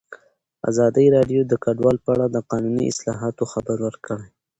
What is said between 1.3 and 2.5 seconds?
د کډوال په اړه د